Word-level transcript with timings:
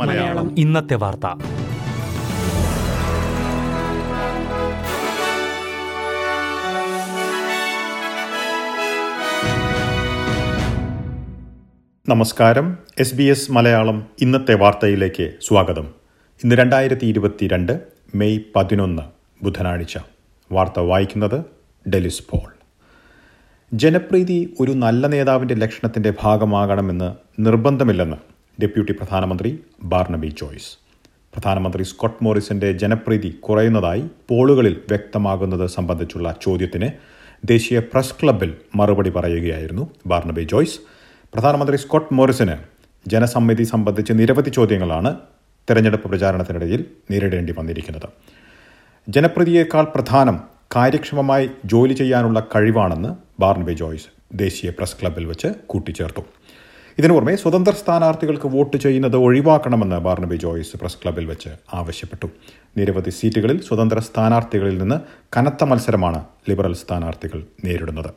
മലയാളം. 0.00 0.58
ഇന്നത്തെ 0.58 0.94
വാർത്ത. 0.94 1.26
നമസ്കാരം. 12.08 12.78
എസ് 12.98 13.14
ബി 13.14 13.22
എസ് 13.22 13.52
മലയാളം 13.52 14.06
ഇന്നത്തെ 14.20 14.54
വാർത്തയിലേക്ക് 14.54 15.32
സ്വാഗതം. 15.42 15.94
ഇന്ന് 16.44 16.56
രണ്ടായിരത്തി 16.56 17.06
ഇരുപത്തിരണ്ട് 17.06 17.80
മെയ് 18.14 18.38
പതിനൊന്ന് 18.56 19.02
ബുധനാഴ്ച. 19.44 19.98
വാർത്ത 20.52 20.80
വായിക്കുന്നത് 20.80 21.44
ഡെലിസ് 21.88 22.22
പോൾ. 22.30 22.55
ജനപ്രീതി 23.72 24.54
ഒരു 24.60 24.72
നല്ല 24.72 25.06
നേതാവിന്റെ 25.06 25.54
ലക്ഷണത്തിന്റെ 25.54 26.12
ഭാഗമാകണമെന്ന് 26.22 27.08
നിർബന്ധമില്ലെന്ന് 27.42 28.16
ഡെപ്യൂട്ടി 28.62 28.92
പ്രധാനമന്ത്രി 28.92 29.58
ബാർണബി 29.82 30.28
ജോയ്സ്. 30.40 30.78
പ്രധാനമന്ത്രി 31.34 31.82
സ്കോട്ട് 31.82 32.24
മോറിസന്റെ 32.24 32.72
ജനപ്രീതി 32.72 33.30
കുറയുന്നതായി 33.30 34.04
പോളുകളിൽ 34.28 34.76
വ്യക്തമാകുന്നത് 34.88 35.66
സംബന്ധിച്ചുള്ള 35.66 36.36
ചോദ്യത്തിന് 36.42 36.90
ദേശീയ 37.44 37.78
പ്രസ് 37.78 38.14
ക്ലബിൽ 38.22 38.54
മറുപടി 38.76 39.10
പറയുകയായിരുന്നു 39.10 39.90
ബാർണബി 40.06 40.42
ജോയ്സ്. 40.42 40.78
പ്രധാനമന്ത്രി 41.34 41.76
സ്കോട്ട് 41.76 42.14
മോറിസന് 42.14 42.56
ജനസമ്മതി 43.06 43.62
സംബന്ധിച്ച് 43.62 44.12
നിരവധി 44.12 44.50
ചോദ്യങ്ങളാണ് 44.50 45.16
തെരഞ്ഞെടുപ്പ് 45.70 46.08
പ്രചാരണത്തിനിടയിൽ 46.08 46.84
നേരിടേണ്ടി 47.10 47.54
വന്നിരിക്കുന്നത്. 47.58 48.08
ജനപ്രീതിയേക്കാൾ 49.08 49.84
പ്രധാനം 49.94 50.55
കാര്യക്ഷമമായി 50.74 51.50
ജോലി 51.64 51.94
ചെയ്യാനുള്ള 51.94 52.40
കഴിവാണെന്ന് 52.54 53.10
ബാർണബി 53.40 53.72
ജോയ്സ് 53.72 54.08
ദേശീയ 54.34 54.70
പ്രസ് 54.78 54.96
ക്ലബിൽ 55.00 55.24
വെച്ച് 55.24 55.48
കൂട്ടിച്ചേർത്തു. 55.66 56.22
ഇതിനു 56.98 57.12
പുറമെ 57.12 57.34
സ്വതന്ത്ര 57.36 57.70
സ്ഥാനാർത്ഥികൾക്ക് 57.70 58.48
വോട്ട് 58.54 58.76
ചെയ്യുന്നത് 58.76 59.16
ഒഴിവാക്കണമെന്ന് 59.16 59.96
ബാർണബി 59.96 60.36
ജോയ്സ് 60.36 60.76
പ്രസ് 60.76 60.98
ക്ലബിൽ 61.02 61.24
വെച്ച് 61.24 61.50
ആവശ്യപ്പെട്ടു. 61.74 62.28
നിരവധി 62.78 63.10
സീറ്റുകളിൽ 63.10 63.58
സ്വതന്ത്ര 63.66 63.98
സ്ഥാനാർത്ഥികളിൽ 63.98 64.78
നിന്ന് 64.78 64.98
കനത്ത 65.36 65.64
മത്സരമാണ് 65.64 66.24
ലിബറൽ 66.50 66.74
സ്ഥാനാർത്ഥികൾ 66.74 67.40
നേരിടുന്നത്. 67.64 68.10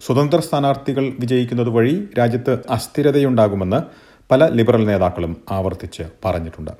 സ്വതന്ത്ര 0.00 0.40
സ്ഥാനാർത്ഥികൾ 0.40 1.04
വിജയിക്കുന്നത് 1.22 1.68
വഴി 1.68 2.08
രാജ്യത്ത് 2.18 2.58
അസ്ഥിരതയുണ്ടാകുമെന്ന് 2.70 3.80
പല 4.30 4.48
ലിബറൽ 4.58 4.84
നേതാക്കളും 4.86 5.36
ആവർത്തിച്ച് 5.50 6.04
പറഞ്ഞിട്ടുണ്ട്. 6.24 6.72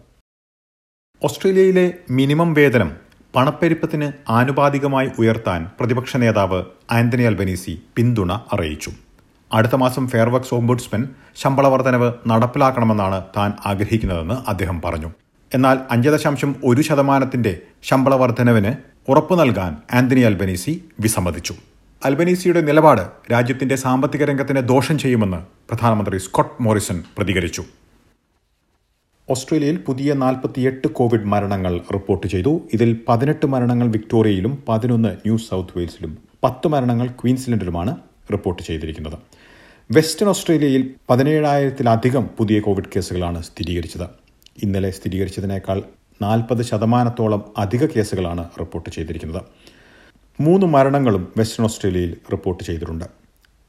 ഓസ്ട്രേലിയയിലെ 1.23 1.93
മിനിമം 2.11 2.55
വേതനം 2.55 3.06
പണപ്പെരുപ്പത്തിന് 3.37 4.07
ആനുപാതികമായി 4.33 5.09
ഉയർത്താൻ 5.19 5.67
പ്രതിപക്ഷ 5.81 6.17
നേതാവ് 6.17 6.61
ആന്റണി 6.91 7.23
അൽബനീസി 7.23 7.83
പിന്തുണ 7.97 8.33
അറിയിച്ചു. 8.53 8.91
അടുത്ത 9.51 9.75
മാസം 9.75 10.05
ഫെയർവർക്സ് 10.09 10.55
ഓംബുഡ്സ്മൻ 10.55 11.03
ശമ്പള 11.37 11.67
വർധനവ് 11.69 12.09
നടപ്പിലാക്കണമെന്നാണ് 12.27 13.19
താൻ 13.37 13.53
ആഗ്രഹിക്കുന്നതെന്ന് 13.67 14.37
അദ്ദേഹം 14.51 14.83
പറഞ്ഞു. 14.85 15.11
എന്നാൽ 15.55 15.79
അഞ്ച് 15.91 16.09
ദശാംശം 16.09 16.57
ഒരു 16.65 16.83
ശതമാനത്തിന്റെ 16.83 17.53
ശമ്പള 17.83 18.15
വർധനവിന് 18.15 18.73
ഉറപ്പു 19.09 19.35
നൽകാൻ 19.35 19.77
ആന്റണി 19.95 20.21
അൽബനീസി 20.21 20.85
വിസമ്മതിച്ചു. 21.01 21.55
അൽബനീസിയുടെ 22.05 22.61
നിലപാട് 22.61 23.05
രാജ്യത്തിന്റെ 23.33 23.77
സാമ്പത്തിക 23.77 24.25
രംഗത്തിന് 24.25 24.63
ദോഷം 24.69 24.99
ചെയ്യുമെന്ന് 24.99 25.41
പ്രധാനമന്ത്രി 25.71 26.19
സ്കോട്ട് 26.19 26.63
മോറിസൺ 26.63 27.05
പ്രതികരിച്ചു. 27.19 27.65
ഓസ്ട്രേലിയയിൽ 29.29 29.77
പുതിയ 29.77 30.13
നാൽപ്പത്തിയെട്ട് 30.13 30.89
കോവിഡ് 30.89 31.25
മരണങ്ങൾ 31.25 31.81
റിപ്പോർട്ട് 31.95 32.27
ചെയ്തു. 32.27 32.61
ഇതിൽ 32.73 32.91
പതിനെട്ട് 33.09 33.47
മരണങ്ങൾ 33.47 33.89
വിക്ടോറിയയിലും 33.89 34.63
പതിനൊന്ന് 34.69 35.09
ന്യൂ 35.09 35.37
സൗത്ത് 35.37 35.79
വെയിൽസിലും 35.79 36.19
പത്ത് 36.45 36.69
മരണങ്ങൾ 36.69 37.07
ക്വീൻസ്ലൻഡിലുമാണ് 37.07 37.97
റിപ്പോർട്ട് 38.33 38.63
ചെയ്തിരിക്കുന്നത്. 38.63 39.17
വെസ്റ്റേൺ 39.91 40.29
ഓസ്ട്രേലിയയിൽ 40.29 40.95
പതിനേഴായിരത്തിലധികം 41.11 42.31
പുതിയ 42.39 42.61
കോവിഡ് 42.61 42.93
കേസുകളാണ് 42.97 43.43
സ്ഥിരീകരിച്ചത്. 43.43 44.07
ഇന്നലെ 44.63 44.91
സ്ഥിരീകരിച്ചതിനേക്കാൾ 44.91 45.83
നാൽപ്പത് 46.23 46.63
ശതമാനത്തോളം 46.63 47.43
അധിക 47.59 47.87
കേസുകളാണ് 47.87 48.49
റിപ്പോർട്ട് 48.61 48.91
ചെയ്തിരിക്കുന്നത്. 48.91 49.43
മൂന്ന് 50.41 50.67
മരണങ്ങളും 50.67 51.33
വെസ്റ്റേൺ 51.37 51.65
ഓസ്ട്രേലിയയിൽ 51.65 52.17
റിപ്പോർട്ട് 52.33 52.65
ചെയ്തിട്ടുണ്ട്. 52.65 53.05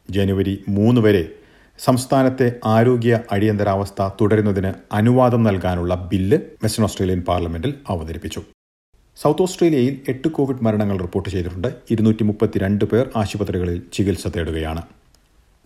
ജനുവരി 0.09 0.63
മൂന്ന് 0.69 1.01
വരെ 1.01 1.23
സംസ്ഥാനത്തെ 1.79 2.51
ആരോഗ്യ 2.65 3.19
അടിയന്തരാവസ്ഥ 3.31 4.09
തുടരുന്നതിന് 4.21 4.73
അനുവാദം 4.91 5.43
നൽകാനുള്ള 5.43 6.09
ബില്ല് 6.11 6.37
വെസ്റ്റേൺ 6.63 6.83
ഓസ്ട്രേലിയൻ 6.83 7.21
പാർലമെന്റിൽ 7.21 7.73
അവതരിപ്പിച്ചു. 7.89 8.41
സൗത്ത് 9.17 9.41
ഓസ്ട്രേലിയയിൽ 9.41 9.99
എട്ട് 10.07 10.27
കോവിഡ് 10.27 10.63
മരണങ്ങൾ 10.63 10.97
റിപ്പോർട്ട് 10.97 11.29
ചെയ്തിട്ടുണ്ട്. 11.29 11.67
ഇരുന്നൂറ്റി 11.91 12.23
മുപ്പത്തിരണ്ട് 12.23 12.85
പേർ 12.85 13.09
ആശുപത്രികളിൽ 13.15 13.81
ചികിത്സ 13.93 14.27
തേടുകയാണ്. 14.27 14.81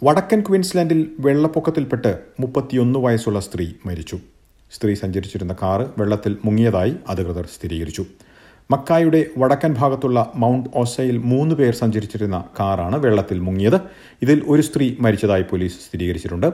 വടക്കൻ 0.04 0.42
ക്വീൻസ്ലാൻഡിൽ 0.42 1.12
വെള്ളപ്പൊക്കത്തിൽപ്പെട്ട് 1.20 2.20
മുപ്പത്തിയൊന്ന് 2.40 3.00
വയസ്സുള്ള 3.00 3.40
സ്ത്രീ 3.40 3.68
മരിച്ചു. 3.86 4.20
സ്ത്രീ 4.72 4.94
സഞ്ചരിച്ചിരുന്ന 4.94 5.56
കാറ് 5.62 5.88
വെള്ളത്തിൽ 5.98 6.38
മുങ്ങിയതായി 6.46 6.96
അധികൃതർ 7.08 7.46
സ്ഥിരീകരിച്ചു. 7.46 8.06
മക്കായുടെ 8.72 9.20
വടക്കൻ 9.42 9.72
ഭാഗത്തുള്ള 9.80 10.20
മൗണ്ട് 10.42 10.70
ഓസയിൽ 10.82 11.18
മൂന്ന് 11.32 11.54
പേർ 11.60 11.74
സഞ്ചരിച്ചിരുന്ന 11.82 12.38
കാറാണ് 12.60 12.98
വെള്ളത്തിൽ 13.04 13.40
മുങ്ങിയത്. 13.40 13.78
ഇതിൽ 14.22 14.40
ഒരു 14.48 14.64
സ്ത്രീ 14.68 14.88
മരിച്ചതായി 15.00 15.46
പോലീസ് 15.52 15.78
സ്ഥിരീകരിച്ചിട്ടുണ്ട്. 15.86 16.48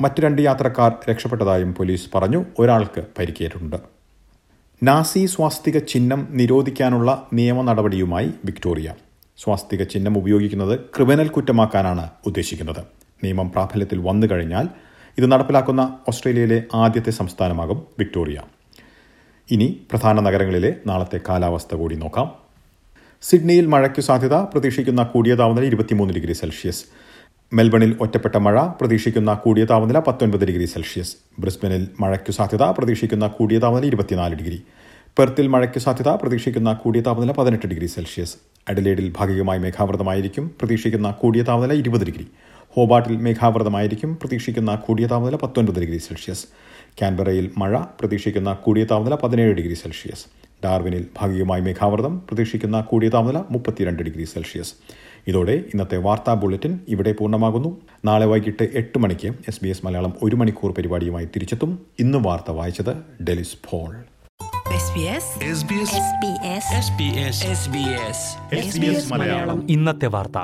മറ്റു 0.00 0.20
രണ്ട് 0.24 0.42
യാത്രക്കാർ 0.42 0.90
രക്ഷപ്പെട്ടതായും 1.10 1.72
പോലീസ് 1.78 2.06
പറഞ്ഞു. 2.14 2.40
ഒരാൾക്ക് 2.58 3.02
പരിക്കേറ്റിട്ടുണ്ട്. 3.18 3.78
നാസി 4.82 5.22
സ്വാസ്തിക 5.26 5.78
ചിഹ്നം 5.92 6.20
നിരോധിക്കാനുള്ള 6.40 7.10
നിയമ 7.38 7.62
നടപടിയുമായി 7.70 8.30
വിക്ടോറിയ. 8.44 8.90
സ്വാസ്തിക 9.42 9.82
ചിഹ്നം 9.92 10.14
ഉപയോഗിക്കുന്നത് 10.18 10.74
ക്രിമിനൽ 10.94 11.28
കുറ്റമാക്കാനാണ് 11.28 12.06
ഉദ്ദേശിക്കുന്നത്. 12.26 12.82
നിയമം 13.24 13.50
പ്രാബല്യത്തിൽ 13.50 13.98
വന്നു 14.08 14.26
കഴിഞ്ഞാൽ 14.32 14.68
ഇത് 15.18 15.26
നടപ്പിലാക്കുന്ന 15.32 15.82
ഓസ്ട്രേലിയയിലെ 16.08 16.58
ആദ്യത്തെ 16.74 17.12
സംസ്ഥാനമാകും 17.20 17.78
വിക്ടോറിയ. 17.98 18.40
ഇനി 19.50 19.80
പ്രധാന 19.90 20.20
നഗരങ്ങളിലെ 20.20 20.76
നാളത്തെ 20.86 21.20
കാലാവസ്ഥ 21.28 21.74
കൂടി 21.74 21.96
നോക്കാം. 21.96 22.32
സിഡ്നിയിൽ 23.22 23.66
മഴയ്ക്കു 23.66 24.00
സാധ്യത 24.00 24.34
പ്രതീക്ഷിക്കുന്ന 24.34 25.02
കൂടിയ 25.02 25.34
താപനില 25.34 25.64
ഇരുപത്തിമൂന്ന് 25.64 26.14
ഡിഗ്രി 26.14 26.32
സെൽഷ്യസ്. 26.32 26.84
മെൽബണിൽ 27.52 27.96
ഒറ്റപ്പെട്ട 28.00 28.36
മഴ 28.36 28.62
പ്രതീക്ഷിക്കുന്ന 28.62 29.34
കൂടിയ 29.34 29.64
താപനില 29.64 29.98
പത്തൊൻപത് 29.98 30.44
ഡിഗ്രി 30.44 30.64
സെൽഷ്യസ്. 30.64 31.16
ബ്രിസ്ബനിൽ 31.38 31.88
മഴയ്ക്കു 32.00 32.32
സാധ്യത 32.32 32.62
പ്രതീക്ഷിക്കുന്ന 32.62 33.26
കൂടിയ 33.26 33.58
താപനില 33.58 33.86
ഇരുപത്തിനാല് 33.86 34.34
ഡിഗ്രി. 34.34 34.62
പെർത്തിൽ 35.18 35.46
മഴയ്ക്കു 35.46 35.78
സാധ്യത 35.78 36.08
പ്രതീക്ഷിക്കുന്ന 36.08 36.72
കൂടിയ 36.72 37.00
താപനില 37.00 37.32
പതിനെട്ട് 37.32 37.66
ഡിഗ്രി 37.66 37.86
സെൽഷ്യസ്. 37.86 38.36
അഡലേഡിൽ 38.68 39.12
ഭാഗികമായി 39.16 39.58
മേഘാവൃതമായിരിക്കും 39.58 40.50
പ്രതീക്ഷിക്കുന്ന 40.58 41.10
കൂടിയ 41.10 41.42
താപനില 41.42 41.72
ഇരുപത് 41.72 42.06
ഡിഗ്രി. 42.06 42.26
ഹോബാട്ടിൽ 42.76 43.16
മേഘാവൃതമായിരിക്കും. 43.16 44.18
പ്രതീക്ഷിക്കുന്ന 44.20 44.74
കൂടിയ 44.74 45.06
താപനില 45.06 45.36
പത്തൊൻപത് 45.36 45.80
ഡിഗ്രി 45.80 45.98
സെൽഷ്യസ്. 45.98 46.44
കാൻബറയിൽ 47.02 47.50
മഴ 47.58 47.78
പ്രതീക്ഷിക്കുന്ന 48.00 48.52
കൂടിയ 48.52 48.84
താപനില 48.84 49.14
പതിനേഴ് 49.14 49.52
ഡിഗ്രി 49.52 49.74
സെൽഷ്യസ്. 49.74 50.24
ഡാർവിനിൽ 50.64 51.06
ഭാഗികമായി 51.18 51.60
മേഘാവൃതം 51.60 52.18
പ്രതീക്ഷിക്കുന്ന 52.18 52.80
കൂടിയ 52.80 53.08
താപനില 53.08 53.38
മുപ്പത്തിരണ്ട് 53.50 54.02
ഡിഗ്രി 54.02 54.24
സെൽഷ്യസ്. 54.24 54.74
ഇതോടെ 55.28 55.52
ഇന്നത്തെ 55.52 55.96
വാർത്താ 55.96 56.34
ബുള്ളറ്റിൻ 56.34 56.80
ഇവിടെ 56.88 57.12
പൂർണമാകുന്നു. 57.12 57.80
നാളെ 58.04 58.26
വൈകിട്ട് 58.26 58.68
എട്ട് 58.74 58.98
മണിക്ക് 58.98 59.26
എസ് 59.48 59.60
ബി 59.62 59.68
എസ് 59.68 59.86
മലയാളം 59.86 60.14
ഒരു 60.22 60.36
മണിക്കൂർ 60.36 60.72
പരിപാടിയുമായി 60.72 61.24
തിരിച്ചെത്തും. 61.24 61.78
ഇന്ന് 61.98 62.18
വാർത്ത 62.18 62.50
വായിച്ചത് 62.50 62.94
ഡെലിസ് 63.22 63.56
ഫോൾ 63.70 63.96
ഇന്നത്തെ 69.68 70.06
വാർത്ത. 70.06 70.38